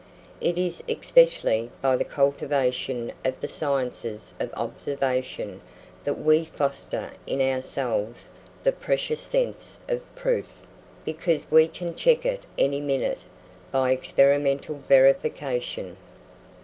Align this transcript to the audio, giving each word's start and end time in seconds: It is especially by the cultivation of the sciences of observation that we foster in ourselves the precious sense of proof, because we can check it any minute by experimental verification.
It 0.39 0.57
is 0.57 0.81
especially 0.89 1.69
by 1.79 1.95
the 1.95 2.03
cultivation 2.03 3.11
of 3.23 3.39
the 3.39 3.47
sciences 3.47 4.33
of 4.39 4.51
observation 4.55 5.61
that 6.05 6.15
we 6.19 6.43
foster 6.45 7.11
in 7.27 7.39
ourselves 7.39 8.31
the 8.63 8.71
precious 8.71 9.19
sense 9.19 9.77
of 9.87 10.01
proof, 10.15 10.47
because 11.05 11.51
we 11.51 11.67
can 11.67 11.93
check 11.93 12.25
it 12.25 12.41
any 12.57 12.79
minute 12.81 13.25
by 13.71 13.91
experimental 13.91 14.81
verification. 14.89 15.97